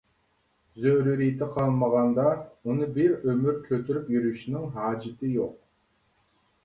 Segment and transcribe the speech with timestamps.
[0.85, 5.57] زۆرۈرىيىتى قالمىغاندا ئۇنى بىر ئۆمۈر كۆتۈرۈپ يۈرۈشنىڭ ھاجىتى يوق.